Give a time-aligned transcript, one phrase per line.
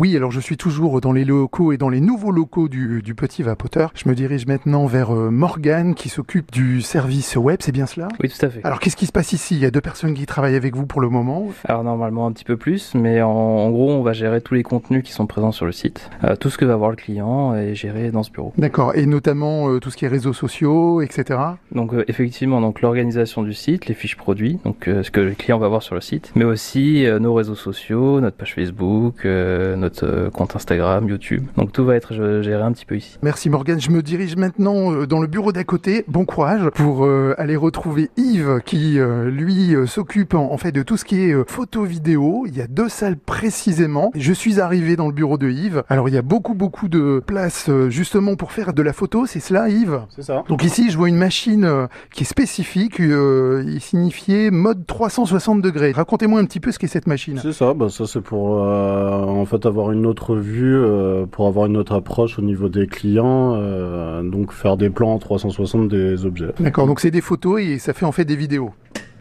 [0.00, 3.14] Oui, alors je suis toujours dans les locaux et dans les nouveaux locaux du, du
[3.14, 3.92] Petit Vapoteur.
[3.94, 8.08] Je me dirige maintenant vers euh, Morgane qui s'occupe du service web, c'est bien cela?
[8.18, 8.64] Oui, tout à fait.
[8.64, 9.56] Alors qu'est-ce qui se passe ici?
[9.56, 11.48] Il y a deux personnes qui travaillent avec vous pour le moment.
[11.66, 14.62] Alors normalement un petit peu plus, mais en, en gros on va gérer tous les
[14.62, 16.08] contenus qui sont présents sur le site.
[16.24, 18.54] Euh, tout ce que va voir le client est géré dans ce bureau.
[18.56, 21.38] D'accord, et notamment euh, tout ce qui est réseaux sociaux, etc.
[21.72, 25.58] Donc euh, effectivement, donc l'organisation du site, les fiches produits, donc ce que le client
[25.58, 30.30] va voir sur le site, mais aussi nos réseaux sociaux, notre page Facebook, notre euh,
[30.30, 31.46] compte Instagram, YouTube.
[31.56, 32.12] Donc tout va être
[32.42, 33.18] géré un petit peu ici.
[33.22, 36.04] Merci Morgane, je me dirige maintenant euh, dans le bureau d'à côté.
[36.08, 41.04] Bon courage pour euh, aller retrouver Yves qui lui s'occupe en, fait de tout ce
[41.04, 42.44] qui est photo vidéo.
[42.46, 44.10] Il y a deux salles précisément.
[44.14, 45.82] Je suis arrivé dans le bureau de Yves.
[45.88, 49.26] Alors il y a beaucoup beaucoup de place euh, justement pour faire de la photo,
[49.26, 50.00] c'est cela Yves?
[50.10, 50.44] C'est ça.
[50.48, 55.62] Donc ici je vois une machine qui est spécifique, euh, il est signifié mode 360
[55.62, 55.92] degrés.
[55.92, 57.38] Racontez-moi un petit peu ce qu'est cette machine.
[57.42, 61.46] C'est ça, bah ça c'est pour euh, en fait avoir une autre vue, euh, pour
[61.46, 65.88] avoir une autre approche au niveau des clients, euh, donc faire des plans en 360
[65.88, 66.52] des objets.
[66.60, 68.70] D'accord, donc c'est des photos et ça fait en fait des vidéos.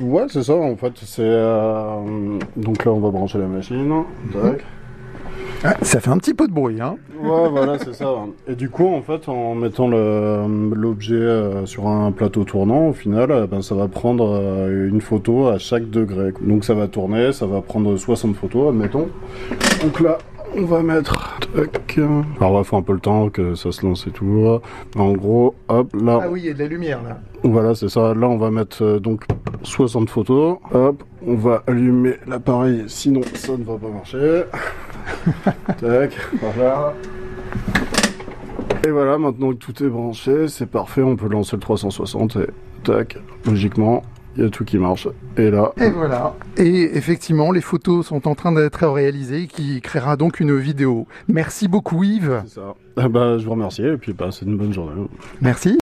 [0.00, 0.92] Ouais, c'est ça en fait.
[0.96, 4.02] C'est euh, donc là on va brancher la machine.
[4.32, 4.64] Tac.
[5.62, 8.14] Ah, ça fait un petit peu de bruit, hein Ouais, voilà, c'est ça.
[8.48, 13.30] Et du coup, en fait, en mettant l'objet euh, sur un plateau tournant, au final,
[13.30, 16.32] euh, ben, ça va prendre euh, une photo à chaque degré.
[16.40, 19.08] Donc ça va tourner, ça va prendre 60 photos, admettons.
[19.82, 20.16] Donc là,
[20.56, 21.38] on va mettre...
[21.54, 21.98] tac.
[22.40, 24.60] Alors il faut un peu le temps que ça se lance et tout.
[24.96, 27.18] En gros, hop, là, Ah oui, il y a de la lumière là.
[27.42, 28.14] voilà, c'est ça.
[28.14, 29.24] Là, on va mettre euh, donc
[29.62, 30.58] 60 photos.
[30.72, 34.42] Hop, on va allumer l'appareil, sinon ça ne va pas marcher.
[35.80, 36.94] Tac, voilà.
[38.86, 42.46] Et voilà, maintenant que tout est branché, c'est parfait, on peut lancer le 360 et
[42.82, 44.02] tac, logiquement,
[44.36, 45.08] il y a tout qui marche.
[45.36, 46.34] Et là, Et voilà.
[46.56, 51.06] Et effectivement, les photos sont en train d'être réalisées, qui créera donc une vidéo.
[51.28, 52.42] Merci beaucoup Yves.
[52.46, 52.74] c'est ça.
[52.96, 54.92] Ah bah, je vous remercie et puis bah, c'est une bonne journée.
[55.40, 55.78] Merci.